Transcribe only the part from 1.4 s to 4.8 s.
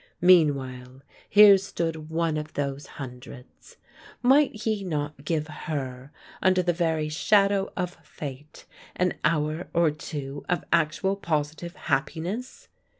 stood one of those hundreds. Might